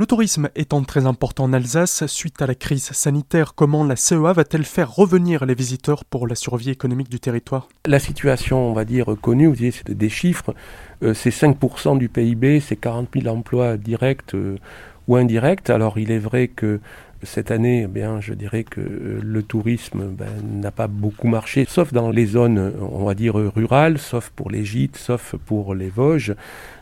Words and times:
Le 0.00 0.06
tourisme 0.06 0.48
étant 0.54 0.84
très 0.84 1.06
important 1.06 1.42
en 1.42 1.52
Alsace, 1.52 2.06
suite 2.06 2.40
à 2.40 2.46
la 2.46 2.54
crise 2.54 2.84
sanitaire, 2.84 3.56
comment 3.56 3.82
la 3.82 3.96
CEA 3.96 4.32
va-t-elle 4.32 4.64
faire 4.64 4.94
revenir 4.94 5.44
les 5.44 5.56
visiteurs 5.56 6.04
pour 6.04 6.28
la 6.28 6.36
survie 6.36 6.70
économique 6.70 7.08
du 7.08 7.18
territoire? 7.18 7.66
La 7.84 7.98
situation, 7.98 8.70
on 8.70 8.74
va 8.74 8.84
dire, 8.84 9.16
connue, 9.20 9.48
vous 9.48 9.54
voyez, 9.54 9.72
c'est 9.72 9.90
des 9.90 10.08
chiffres, 10.08 10.54
euh, 11.02 11.14
c'est 11.14 11.30
5% 11.30 11.98
du 11.98 12.08
PIB, 12.08 12.60
c'est 12.60 12.76
40 12.76 13.08
000 13.20 13.26
emplois 13.26 13.76
directs 13.76 14.34
euh, 14.34 14.58
ou. 15.08 15.16
Alors 15.68 15.98
il 15.98 16.10
est 16.10 16.18
vrai 16.18 16.48
que 16.48 16.80
cette 17.24 17.50
année, 17.50 17.82
eh 17.82 17.86
bien, 17.88 18.20
je 18.20 18.32
dirais 18.32 18.62
que 18.62 18.80
euh, 18.80 19.20
le 19.22 19.42
tourisme 19.42 20.04
ben, 20.06 20.28
n'a 20.44 20.70
pas 20.70 20.86
beaucoup 20.86 21.26
marché, 21.26 21.66
sauf 21.68 21.92
dans 21.92 22.10
les 22.10 22.26
zones, 22.26 22.72
on 22.80 23.04
va 23.04 23.14
dire, 23.14 23.34
rurales, 23.34 23.98
sauf 23.98 24.30
pour 24.30 24.50
les 24.50 24.64
gîtes, 24.64 24.96
sauf 24.96 25.34
pour 25.46 25.74
les 25.74 25.88
Vosges. 25.88 26.34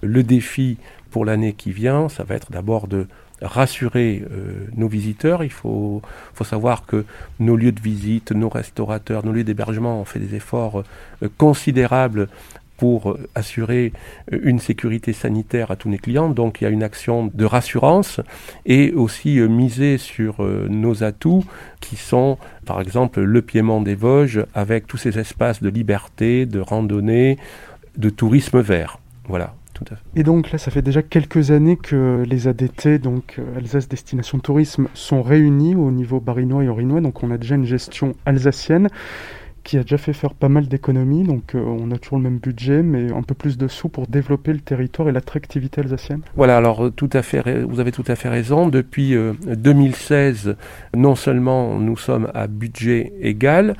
Le 0.02 0.23
défi 0.23 0.77
pour 1.10 1.24
l'année 1.24 1.54
qui 1.54 1.73
vient, 1.73 2.10
ça 2.10 2.24
va 2.24 2.34
être 2.34 2.50
d'abord 2.50 2.86
de 2.86 3.06
rassurer 3.41 4.24
euh, 4.30 4.66
nos 4.77 4.88
visiteurs. 4.88 5.45
Il 5.45 5.51
faut, 5.51 6.02
faut, 6.34 6.45
savoir 6.45 6.87
que 6.87 7.04
nos 7.38 7.56
lieux 7.56 7.73
de 7.73 7.80
visite, 7.80 8.32
nos 8.32 8.48
restaurateurs, 8.48 9.24
nos 9.24 9.32
lieux 9.32 9.45
d'hébergement 9.45 10.01
ont 10.01 10.04
fait 10.04 10.18
des 10.18 10.34
efforts 10.34 10.82
euh, 11.23 11.29
considérables 11.38 12.29
pour 12.77 13.11
euh, 13.11 13.29
assurer 13.35 13.93
une 14.30 14.59
sécurité 14.59 15.12
sanitaire 15.12 15.71
à 15.71 15.77
tous 15.77 15.89
nos 15.89 15.97
clients. 15.97 16.29
Donc 16.29 16.61
il 16.61 16.65
y 16.65 16.66
a 16.66 16.71
une 16.71 16.83
action 16.83 17.30
de 17.33 17.45
rassurance 17.45 18.21
et 18.65 18.93
aussi 18.93 19.41
miser 19.41 19.99
sur 19.99 20.43
nos 20.43 21.05
atouts 21.05 21.45
qui 21.80 21.97
sont 21.97 22.39
par 22.65 22.80
exemple 22.80 23.21
le 23.21 23.43
Piémont 23.43 23.83
des 23.83 23.95
Vosges 23.95 24.45
avec 24.55 24.87
tous 24.87 24.97
ces 24.97 25.19
espaces 25.19 25.62
de 25.62 25.69
liberté, 25.69 26.47
de 26.47 26.61
randonnée, 26.61 27.39
de 27.97 28.11
tourisme 28.11 28.61
vert. 28.61 28.99
Voilà. 29.29 29.55
Et 30.15 30.23
donc 30.23 30.51
là, 30.52 30.59
ça 30.59 30.71
fait 30.71 30.83
déjà 30.83 31.02
quelques 31.02 31.51
années 31.51 31.77
que 31.77 32.24
les 32.27 32.49
ADT, 32.49 32.99
donc 32.99 33.37
euh, 33.38 33.57
Alsace 33.57 33.88
Destination 33.88 34.38
Tourisme, 34.38 34.88
sont 34.95 35.23
réunis 35.23 35.74
au 35.74 35.91
niveau 35.91 36.21
barinois 36.21 36.65
et 36.65 36.69
orinois. 36.69 37.01
Donc 37.01 37.23
on 37.23 37.30
a 37.30 37.38
déjà 37.38 37.57
une 37.57 37.66
gestion 37.66 38.15
alsacienne 38.24 38.88
qui 39.66 39.78
a 39.78 39.82
déjà 39.82 39.98
fait 39.98 40.12
faire 40.12 40.32
pas 40.32 40.48
mal 40.48 40.68
d'économies. 40.68 41.24
Donc 41.24 41.54
euh, 41.54 41.59
on 41.60 41.90
a 41.90 41.98
toujours 41.98 42.18
le 42.18 42.24
même 42.24 42.38
budget, 42.38 42.82
mais 42.82 43.12
un 43.12 43.22
peu 43.22 43.34
plus 43.34 43.59
de 43.59 43.66
sous 43.66 43.88
pour 43.88 44.06
développer 44.06 44.52
le 44.52 44.60
territoire 44.60 45.09
et 45.09 45.12
l'attractivité 45.12 45.80
alsacienne. 45.80 46.20
Voilà, 46.36 46.56
alors 46.56 46.86
euh, 46.86 46.90
tout 46.90 47.10
à 47.12 47.22
fait, 47.22 47.62
vous 47.64 47.80
avez 47.80 47.90
tout 47.90 48.04
à 48.06 48.14
fait 48.14 48.28
raison. 48.28 48.68
Depuis 48.68 49.14
2016, 49.44 50.56
non 50.94 51.16
seulement 51.16 51.78
nous 51.80 51.96
sommes 51.96 52.30
à 52.32 52.46
budget 52.46 53.12
égal, 53.20 53.76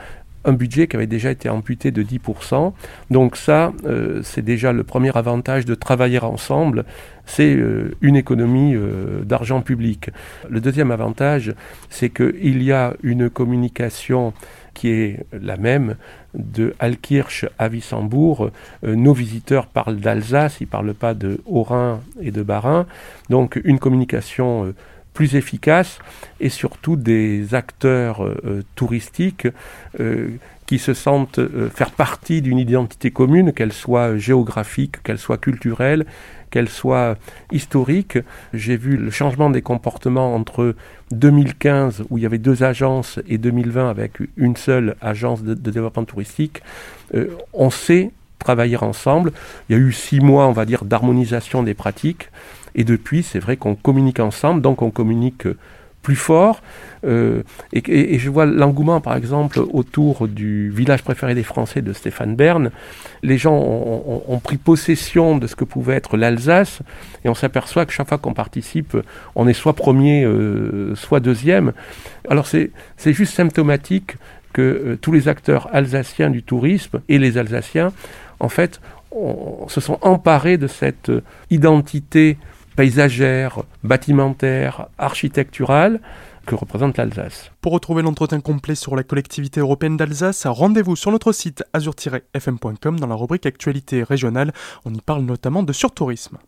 un 0.47 0.53
budget 0.53 0.87
qui 0.87 0.97
avait 0.97 1.07
déjà 1.07 1.31
été 1.31 1.49
amputé 1.49 1.91
de 1.91 2.03
10%. 2.03 2.73
Donc 3.11 3.37
ça, 3.37 3.73
euh, 3.85 4.21
c'est 4.23 4.43
déjà 4.43 4.73
le 4.73 4.85
premier 4.85 5.15
avantage 5.17 5.65
de 5.67 5.75
travailler 5.75 6.21
ensemble, 6.23 6.85
c'est 7.27 7.55
euh, 7.55 7.97
une 8.01 8.17
économie 8.17 8.75
euh, 8.75 9.23
d'argent 9.25 9.61
public. 9.61 10.11
Le 10.49 10.61
deuxième 10.61 10.93
avantage, 10.93 11.53
c'est 11.91 12.11
qu'il 12.11 12.63
y 12.63 12.73
a 12.73 12.95
une 13.03 13.29
communication 13.29 14.33
qui 14.73 14.91
est 14.91 15.27
la 15.33 15.57
même 15.57 15.97
de 16.35 16.75
Alkirch 16.79 17.47
à 17.59 17.69
Wissembourg. 17.69 18.51
nos 18.83 19.15
visiteurs 19.15 19.69
parlent 19.69 19.97
d'Alsace, 19.97 20.59
ils 20.61 20.65
ne 20.65 20.69
parlent 20.69 20.93
pas 20.93 21.15
de 21.15 21.41
Haut-Rhin 21.47 22.01
et 22.21 22.31
de 22.31 22.43
Bas-Rhin. 22.43 22.85
Donc 23.31 23.59
une 23.65 23.79
communication 23.79 24.75
plus 25.17 25.35
efficace 25.35 25.99
et 26.41 26.51
surtout 26.51 26.95
des 26.95 27.55
acteurs 27.55 28.23
euh, 28.23 28.63
touristiques 28.77 29.49
euh, 29.99 30.29
qui 30.67 30.79
se 30.79 30.93
sentent 30.93 31.39
euh, 31.39 31.71
faire 31.71 31.91
partie 31.91 32.43
d'une 32.43 32.59
identité 32.59 33.11
commune, 33.11 33.55
qu'elle 33.55 33.73
soit 33.73 34.19
géographique, 34.19 35.03
qu'elle 35.03 35.19
soit 35.19 35.39
culturelle, 35.39 36.05
qu'elle 36.51 36.69
soit 36.69 37.17
historique. 37.51 38.19
J'ai 38.53 38.77
vu 38.77 38.99
le 38.99 39.11
changement 39.11 39.49
des 39.49 39.63
comportements 39.63 40.35
entre 40.35 40.77
2015, 41.13 42.05
où 42.11 42.19
il 42.19 42.23
y 42.23 42.27
avait 42.27 42.39
deux 42.39 42.63
agences, 42.63 43.19
et 43.27 43.39
2020, 43.39 43.89
avec 43.89 44.19
une 44.37 44.57
seule 44.57 44.97
agence 45.01 45.43
de 45.43 45.55
développement 45.55 46.05
touristique. 46.05 46.63
on 47.53 47.71
sait 47.71 48.11
travailler 48.47 48.77
ensemble. 48.77 49.33
Il 49.69 49.77
y 49.77 49.79
a 49.79 49.83
eu 49.83 49.93
six 49.93 50.21
mois, 50.21 50.47
on 50.47 50.53
va 50.53 50.67
dire, 50.67 50.85
d'harmonisation 50.85 51.65
des 51.65 51.75
pratiques. 51.75 52.31
Et 52.77 52.85
depuis, 52.85 53.25
c'est 53.25 53.41
vrai 53.41 53.57
qu'on 53.57 53.75
communique 53.75 54.21
ensemble, 54.21 54.61
donc 54.63 54.83
on 54.83 54.91
communique 54.91 55.49
plus 56.03 56.15
fort. 56.15 56.63
Euh, 57.05 57.43
et, 57.73 58.19
je 58.21 58.31
vois 58.31 58.47
l'engouement, 58.47 59.01
par 59.01 59.17
exemple, 59.17 59.59
autour 59.73 60.29
du 60.29 60.71
village 60.71 61.03
préféré 61.03 61.35
des 61.35 61.43
Français 61.43 61.83
de 61.83 61.93
Stéphane 61.93 62.37
Bern. 62.37 62.71
Les 63.25 63.39
gens 63.39 63.57
ont, 63.57 64.39
pris 64.39 64.59
possession 64.59 65.37
de 65.37 65.49
ce 65.49 65.57
que 65.57 65.65
pouvait 65.65 65.97
être 65.97 66.17
l'Alsace, 66.17 66.83
et 67.25 67.29
on 67.29 67.35
s'aperçoit 67.35 67.85
que 67.87 67.93
chaque 67.93 68.09
fois 68.09 68.19
qu'on 68.19 68.35
participe, 68.35 68.97
on 69.35 69.49
est 69.49 69.59
soit 69.63 69.73
premier, 69.73 70.25
euh, 70.25 70.95
soit 70.95 71.19
deuxième. 71.19 71.73
Alors 72.31 72.47
c'est 72.47 72.71
juste 73.21 73.35
symptomatique 73.35 74.17
que 74.57 74.63
euh, 74.63 74.97
tous 74.97 75.13
les 75.13 75.29
acteurs 75.29 75.69
alsaciens 75.73 76.31
du 76.31 76.43
tourisme 76.43 77.01
et 77.11 77.19
les 77.19 77.37
Alsaciens, 77.37 77.93
en 78.41 78.49
fait, 78.49 78.81
se 79.69 79.81
sont 79.81 79.99
emparés 80.03 80.59
de 80.59 80.67
cette 80.67 81.11
identité 81.51 82.37
paysagère, 82.77 83.63
bâtimentaire, 83.83 84.89
architecturale 84.99 86.01
que 86.47 86.55
représente 86.55 86.97
l'Alsace. 86.97 87.51
Pour 87.61 87.73
retrouver 87.73 88.03
l'entretien 88.03 88.41
complet 88.41 88.77
sur 88.77 88.95
la 88.95 89.03
collectivité 89.03 89.61
européenne 89.61 89.97
d'Alsace, 89.97 90.47
rendez-vous 90.47 90.95
sur 90.95 91.11
notre 91.11 91.33
site 91.33 91.65
azur-fm.com 91.73 93.01
dans 93.01 93.07
la 93.07 93.15
rubrique 93.17 93.47
Actualité 93.47 94.03
régionale. 94.03 94.53
On 94.85 94.95
y 94.95 95.01
parle 95.01 95.23
notamment 95.23 95.63
de 95.63 95.73
surtourisme. 95.73 96.39